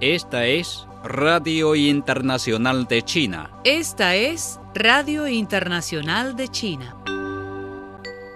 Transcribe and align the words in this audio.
Esta 0.00 0.44
es 0.44 0.88
Radio 1.04 1.76
Internacional 1.76 2.88
de 2.88 3.02
China. 3.02 3.60
Esta 3.62 4.16
es 4.16 4.58
Radio 4.74 5.28
Internacional 5.28 6.34
de 6.34 6.48
China. 6.48 6.96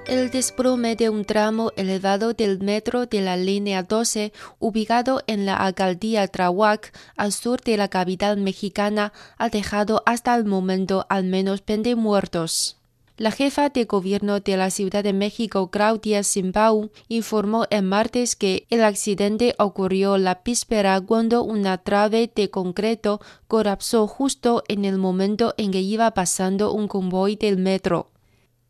El 0.06 0.30
desplome 0.30 0.94
de 0.94 1.10
un 1.10 1.24
tramo 1.24 1.72
elevado 1.74 2.32
del 2.32 2.60
metro 2.60 3.06
de 3.06 3.22
la 3.22 3.36
línea 3.36 3.82
12, 3.82 4.32
ubicado 4.60 5.20
en 5.26 5.46
la 5.46 5.56
alcaldía 5.56 6.28
Trawak, 6.28 6.96
al 7.16 7.32
sur 7.32 7.60
de 7.62 7.76
la 7.76 7.88
capital 7.88 8.36
mexicana, 8.36 9.12
ha 9.36 9.48
dejado 9.48 10.04
hasta 10.06 10.32
el 10.36 10.44
momento 10.44 11.06
al 11.08 11.24
menos 11.24 11.60
20 11.66 11.96
muertos. 11.96 12.76
La 13.16 13.30
jefa 13.30 13.70
de 13.70 13.84
gobierno 13.84 14.40
de 14.40 14.58
la 14.58 14.68
Ciudad 14.70 15.02
de 15.02 15.14
México, 15.14 15.70
Claudia 15.70 16.20
Sheinbaum, 16.20 16.90
informó 17.08 17.64
el 17.70 17.82
martes 17.82 18.36
que 18.36 18.66
el 18.68 18.84
accidente 18.84 19.54
ocurrió 19.58 20.18
la 20.18 20.42
víspera 20.44 21.00
cuando 21.00 21.42
una 21.42 21.78
trave 21.78 22.30
de 22.34 22.50
concreto 22.50 23.20
colapsó 23.48 24.06
justo 24.06 24.64
en 24.68 24.84
el 24.84 24.98
momento 24.98 25.54
en 25.56 25.70
que 25.70 25.80
iba 25.80 26.10
pasando 26.12 26.72
un 26.72 26.88
convoy 26.88 27.36
del 27.36 27.56
metro 27.56 28.10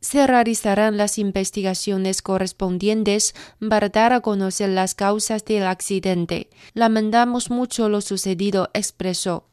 se 0.06 0.24
realizarán 0.27 0.96
las 0.96 1.18
investigaciones 1.18 2.23
correspondientes 2.23 3.34
para 3.68 3.88
dar 3.88 4.13
a 4.13 4.20
conocer 4.20 4.68
las 4.68 4.95
causas 4.95 5.45
del 5.45 5.65
accidente. 5.65 6.48
Lamentamos 6.74 7.51
mucho 7.51 7.88
lo 7.88 8.01
sucedido, 8.01 8.70
expresó. 8.73 9.48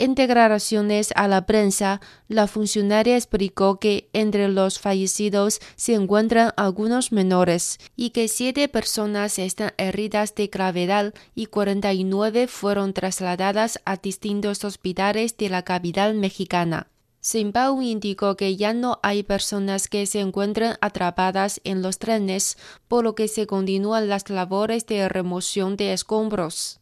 En 0.00 0.14
declaraciones 0.14 1.12
a 1.16 1.26
la 1.26 1.44
prensa, 1.44 2.00
la 2.28 2.46
funcionaria 2.46 3.16
explicó 3.16 3.80
que 3.80 4.08
entre 4.12 4.48
los 4.48 4.78
fallecidos 4.78 5.58
se 5.74 5.94
encuentran 5.94 6.52
algunos 6.56 7.10
menores 7.10 7.80
y 7.96 8.10
que 8.10 8.28
siete 8.28 8.68
personas 8.68 9.40
están 9.40 9.72
heridas 9.76 10.36
de 10.36 10.46
gravedad 10.46 11.14
y 11.34 11.46
49 11.46 12.46
fueron 12.46 12.92
trasladadas 12.92 13.80
a 13.84 13.96
distintos 13.96 14.62
hospitales 14.62 15.36
de 15.36 15.48
la 15.48 15.62
capital 15.62 16.14
mexicana. 16.14 16.86
Sheinbaum 17.20 17.82
indicó 17.82 18.36
que 18.36 18.54
ya 18.54 18.72
no 18.72 19.00
hay 19.02 19.24
personas 19.24 19.88
que 19.88 20.06
se 20.06 20.20
encuentren 20.20 20.74
atrapadas 20.80 21.60
en 21.64 21.82
los 21.82 21.98
trenes, 21.98 22.56
por 22.86 23.02
lo 23.02 23.16
que 23.16 23.26
se 23.26 23.48
continúan 23.48 24.08
las 24.08 24.30
labores 24.30 24.86
de 24.86 25.08
remoción 25.08 25.76
de 25.76 25.92
escombros. 25.92 26.78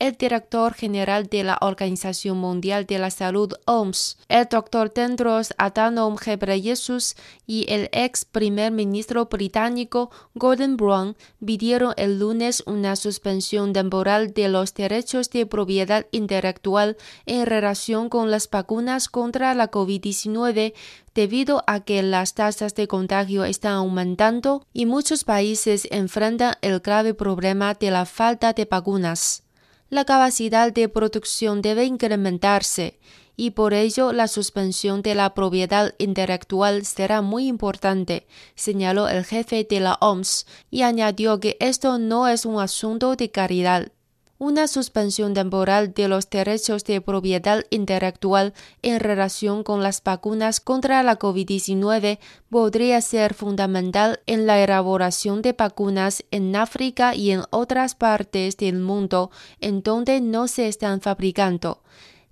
El 0.00 0.12
director 0.12 0.74
general 0.74 1.26
de 1.26 1.42
la 1.42 1.58
Organización 1.60 2.38
Mundial 2.38 2.86
de 2.86 3.00
la 3.00 3.10
Salud, 3.10 3.54
OMS, 3.66 4.16
el 4.28 4.46
doctor 4.48 4.90
Tendros 4.90 5.52
Adhanom 5.58 6.14
Ghebreyesus 6.14 7.16
y 7.48 7.66
el 7.68 7.88
ex 7.90 8.24
primer 8.24 8.70
ministro 8.70 9.26
británico 9.26 10.12
Gordon 10.36 10.76
Brown 10.76 11.16
pidieron 11.44 11.94
el 11.96 12.20
lunes 12.20 12.62
una 12.64 12.94
suspensión 12.94 13.72
temporal 13.72 14.32
de 14.34 14.48
los 14.48 14.72
derechos 14.72 15.30
de 15.30 15.46
propiedad 15.46 16.06
intelectual 16.12 16.96
en 17.26 17.46
relación 17.46 18.08
con 18.08 18.30
las 18.30 18.48
vacunas 18.48 19.08
contra 19.08 19.52
la 19.54 19.68
COVID-19 19.68 20.74
debido 21.12 21.64
a 21.66 21.80
que 21.80 22.04
las 22.04 22.34
tasas 22.34 22.76
de 22.76 22.86
contagio 22.86 23.44
están 23.44 23.72
aumentando 23.72 24.64
y 24.72 24.86
muchos 24.86 25.24
países 25.24 25.88
enfrentan 25.90 26.54
el 26.62 26.78
grave 26.78 27.14
problema 27.14 27.74
de 27.74 27.90
la 27.90 28.06
falta 28.06 28.52
de 28.52 28.64
vacunas 28.64 29.42
la 29.90 30.04
capacidad 30.04 30.72
de 30.72 30.88
producción 30.88 31.62
debe 31.62 31.84
incrementarse 31.84 32.98
y 33.36 33.52
por 33.52 33.72
ello 33.72 34.12
la 34.12 34.26
suspensión 34.26 35.00
de 35.00 35.14
la 35.14 35.32
propiedad 35.32 35.94
intelectual 35.98 36.84
será 36.84 37.22
muy 37.22 37.46
importante, 37.46 38.26
señaló 38.56 39.08
el 39.08 39.24
jefe 39.24 39.64
de 39.68 39.80
la 39.80 39.94
OMS 40.00 40.44
y 40.70 40.82
añadió 40.82 41.38
que 41.38 41.56
esto 41.60 41.98
no 41.98 42.26
es 42.26 42.44
un 42.44 42.60
asunto 42.60 43.14
de 43.14 43.30
caridad. 43.30 43.92
Una 44.40 44.68
suspensión 44.68 45.34
temporal 45.34 45.92
de 45.94 46.06
los 46.06 46.30
derechos 46.30 46.84
de 46.84 47.00
propiedad 47.00 47.64
intelectual 47.70 48.54
en 48.82 49.00
relación 49.00 49.64
con 49.64 49.82
las 49.82 50.00
vacunas 50.00 50.60
contra 50.60 51.02
la 51.02 51.18
COVID-19 51.18 52.20
podría 52.48 53.00
ser 53.00 53.34
fundamental 53.34 54.20
en 54.26 54.46
la 54.46 54.62
elaboración 54.62 55.42
de 55.42 55.54
vacunas 55.54 56.24
en 56.30 56.54
África 56.54 57.16
y 57.16 57.32
en 57.32 57.42
otras 57.50 57.96
partes 57.96 58.56
del 58.56 58.78
mundo 58.78 59.32
en 59.60 59.82
donde 59.82 60.20
no 60.20 60.46
se 60.46 60.68
están 60.68 61.00
fabricando, 61.00 61.82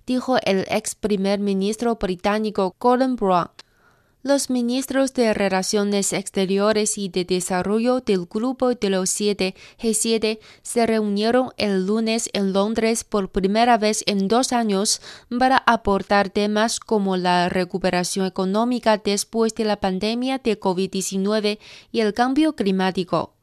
dijo 0.05 0.37
el 0.43 0.65
ex 0.69 0.95
primer 0.95 1.41
ministro 1.41 1.95
británico 1.95 2.73
Colin 2.77 3.17
Brown. 3.17 3.49
Los 4.23 4.49
ministros 4.49 5.13
de 5.13 5.31
Relaciones 5.35 6.11
Exteriores 6.11 6.97
y 6.97 7.07
de 7.07 7.23
Desarrollo 7.23 8.01
del 8.01 8.25
Grupo 8.25 8.73
de 8.73 8.89
los 8.89 9.11
Siete 9.11 9.53
G7 9.79 10.39
se 10.63 10.85
reunieron 10.87 11.51
el 11.57 11.85
lunes 11.85 12.31
en 12.33 12.51
Londres 12.51 13.03
por 13.03 13.29
primera 13.29 13.77
vez 13.77 14.03
en 14.07 14.27
dos 14.27 14.53
años 14.53 15.01
para 15.37 15.57
aportar 15.67 16.29
temas 16.29 16.79
como 16.79 17.15
la 17.15 17.47
recuperación 17.47 18.25
económica 18.25 18.97
después 18.97 19.53
de 19.53 19.65
la 19.65 19.77
pandemia 19.77 20.39
de 20.39 20.59
COVID-19 20.59 21.59
y 21.91 21.99
el 21.99 22.15
cambio 22.15 22.55
climático. 22.55 23.36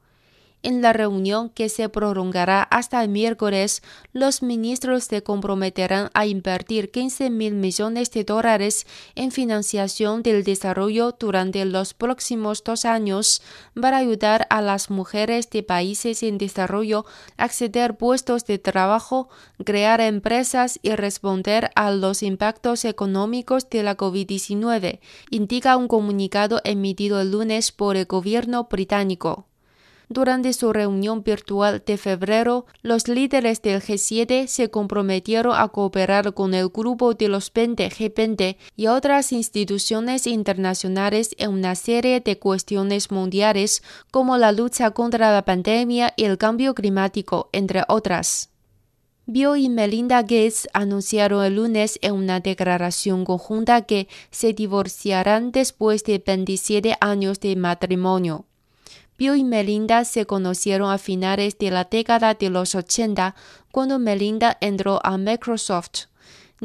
En 0.65 0.81
la 0.81 0.95
reunión 0.95 1.51
que 1.51 1.69
se 1.69 1.91
prolongará 1.91 2.63
hasta 2.63 3.05
el 3.05 3.11
miércoles, 3.11 3.83
los 4.15 4.43
ministros 4.43 5.05
se 5.05 5.23
comprometerán 5.23 6.09
a 6.15 6.25
invertir 6.25 6.91
15 6.91 7.29
mil 7.29 7.53
millones 7.53 8.11
de 8.13 8.25
dólares 8.25 8.87
en 9.15 9.31
financiación 9.31 10.23
del 10.23 10.43
desarrollo 10.43 11.15
durante 11.21 11.67
los 11.67 11.93
próximos 11.93 12.65
dos 12.65 12.87
años 12.87 13.43
para 13.79 13.99
ayudar 13.99 14.47
a 14.49 14.63
las 14.63 14.89
mujeres 14.89 15.51
de 15.51 15.63
países 15.63 16.23
en 16.23 16.39
desarrollo 16.39 17.05
a 17.37 17.45
acceder 17.45 17.99
puestos 17.99 18.47
de 18.47 18.59
trabajo, 18.59 19.29
crear 19.67 20.01
empresas 20.01 20.79
y 20.81 20.93
responder 20.93 21.73
a 21.75 21.91
los 21.91 22.23
impactos 22.23 22.87
económicos 22.87 23.69
de 23.69 23.83
la 23.83 23.99
COVID-19, 23.99 25.01
indica 25.29 25.77
un 25.77 25.89
comunicado 25.89 26.63
emitido 26.65 27.21
el 27.21 27.33
lunes 27.33 27.71
por 27.71 27.99
el 27.99 28.07
gobierno 28.07 28.65
británico. 28.65 29.45
Durante 30.15 30.53
su 30.53 30.73
reunión 30.73 31.25
virtual 31.25 31.83
de 31.85 31.97
febrero, 31.97 32.67
los 32.83 33.09
líderes 33.09 33.61
del 33.63 33.83
G7 33.83 34.47
se 34.47 34.71
comprometieron 34.71 35.57
a 35.57 35.67
cooperar 35.67 36.35
con 36.35 36.55
el 36.55 36.69
grupo 36.69 37.15
de 37.15 37.27
los 37.27 37.53
20 37.53 37.91
G20 37.91 38.57
y 38.77 38.87
otras 38.87 39.33
instituciones 39.33 40.29
internacionales 40.29 41.35
en 41.37 41.51
una 41.51 41.75
serie 41.75 42.21
de 42.21 42.39
cuestiones 42.39 43.11
mundiales 43.11 43.83
como 44.13 44.39
la 44.39 44.53
lucha 44.53 44.93
contra 44.93 45.33
la 45.33 45.45
pandemia 45.45 46.15
y 46.17 46.23
el 46.23 46.39
cambio 46.39 46.77
climático, 46.77 47.49
entre 47.51 47.83
otras. 47.89 48.51
Bill 49.27 49.57
y 49.57 49.69
Melinda 49.69 50.23
Gates 50.23 50.69
anunciaron 50.75 51.45
el 51.45 51.57
lunes 51.57 51.99
en 52.03 52.15
una 52.15 52.39
declaración 52.39 53.25
conjunta 53.25 53.83
que 53.83 54.07
se 54.31 54.53
divorciarán 54.53 55.51
después 55.51 56.05
de 56.05 56.23
27 56.25 56.95
años 57.01 57.41
de 57.41 57.57
matrimonio. 57.57 58.45
Bill 59.17 59.37
y 59.37 59.45
Melinda 59.45 60.05
se 60.05 60.27
conocieron 60.27 60.91
a 60.91 60.99
finales 60.99 61.57
de 61.59 61.71
la 61.71 61.85
década 61.85 62.35
de 62.35 62.51
los 62.51 62.75
80, 62.75 63.35
cuando 63.71 63.99
Melinda 63.99 64.59
entró 64.61 65.01
a 65.05 65.17
Microsoft. 65.19 66.07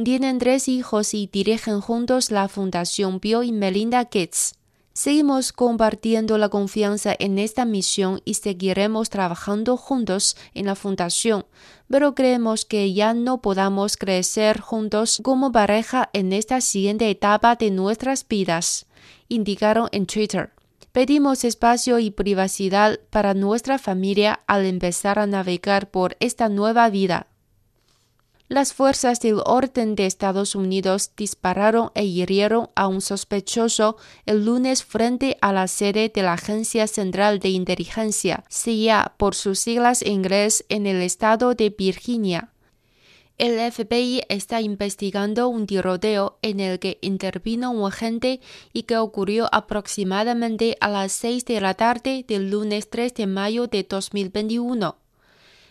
Tienen 0.04 0.40
tres 0.40 0.68
hijos 0.68 1.14
y 1.14 1.28
dirigen 1.32 1.82
juntos 1.82 2.32
la 2.32 2.48
Fundación 2.48 3.20
Bill 3.20 3.44
y 3.44 3.52
Melinda 3.52 4.04
Gates. 4.04 4.56
Seguimos 4.94 5.54
compartiendo 5.54 6.38
la 6.38 6.50
confianza 6.50 7.16
en 7.20 7.40
esta 7.40 7.64
misión 7.64 8.22
y 8.26 8.34
seguiremos 8.34 9.10
trabajando 9.10 9.78
juntos 9.78 10.36
en 10.54 10.66
la 10.66 10.76
fundación, 10.76 11.46
pero 11.90 12.16
creemos 12.16 12.66
que 12.66 12.92
ya 12.94 13.14
no 13.14 13.42
podamos 13.42 13.96
crecer 13.96 14.60
juntos 14.60 15.22
como 15.24 15.52
pareja 15.52 16.10
en 16.14 16.34
esta 16.34 16.60
siguiente 16.60 17.10
etapa 17.10 17.56
de 17.56 17.72
nuestras 17.72 18.28
vidas, 18.28 18.88
indicaron 19.30 19.88
en 19.94 20.06
Twitter. 20.06 20.52
Pedimos 20.92 21.44
espacio 21.44 22.00
y 22.00 22.10
privacidad 22.10 23.00
para 23.12 23.34
nuestra 23.34 23.78
familia 23.78 24.42
al 24.48 24.66
empezar 24.66 25.20
a 25.20 25.28
navegar 25.28 25.92
por 25.92 26.18
esta 26.20 26.50
nueva 26.50 26.90
vida. 26.90 27.28
Las 28.48 28.74
fuerzas 28.74 29.20
del 29.20 29.42
orden 29.46 29.94
de 29.94 30.08
Estados 30.08 30.56
Unidos 30.56 31.12
dispararon 31.16 31.92
e 31.94 32.06
hirieron 32.06 32.72
a 32.74 32.88
un 32.88 33.00
sospechoso 33.00 33.98
el 34.26 34.44
lunes 34.44 34.84
frente 34.84 35.38
a 35.40 35.54
la 35.54 35.68
sede 35.68 36.10
de 36.10 36.24
la 36.24 36.34
Agencia 36.34 36.88
Central 36.88 37.38
de 37.38 37.50
Inteligencia, 37.50 38.44
CIA 38.50 39.14
por 39.18 39.36
sus 39.36 39.60
siglas 39.60 40.02
en 40.02 40.14
inglés, 40.14 40.66
en 40.70 40.88
el 40.88 41.04
estado 41.04 41.54
de 41.54 41.70
Virginia. 41.70 42.50
El 43.40 43.58
FBI 43.72 44.24
está 44.28 44.60
investigando 44.60 45.48
un 45.48 45.66
tiroteo 45.66 46.40
en 46.42 46.60
el 46.60 46.78
que 46.78 46.98
intervino 47.00 47.72
un 47.72 47.88
agente 47.88 48.42
y 48.74 48.84
que 48.84 48.98
ocurrió 48.98 49.48
aproximadamente 49.54 50.76
a 50.82 50.90
las 50.90 51.14
6 51.14 51.46
de 51.46 51.62
la 51.62 51.74
tarde 51.74 52.26
del 52.28 52.52
lunes 52.52 52.90
3 52.90 53.14
de 53.14 53.28
mayo 53.28 53.68
de 53.68 53.84
2021. 53.84 54.98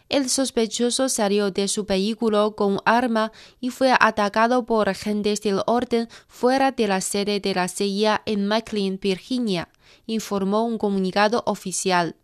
El 0.09 0.31
sospechoso 0.31 1.11
salió 1.11 1.50
de 1.50 1.69
su 1.69 1.85
vehículo 1.85 2.56
con 2.56 2.79
arma 2.87 3.32
y 3.61 3.69
fue 3.69 3.94
atacado 4.00 4.64
por 4.64 4.88
agentes 4.88 5.43
del 5.43 5.61
orden 5.67 6.09
fuera 6.26 6.73
de 6.73 6.88
la 6.88 7.03
sede 7.03 7.38
de 7.38 7.55
la 7.55 7.69
CIA 7.69 8.23
en 8.25 8.47
McLean, 8.47 8.99
Virginia, 8.99 9.69
informó 10.06 10.64
un 10.64 10.79
comunicado 10.79 11.43
oficial. 11.44 12.17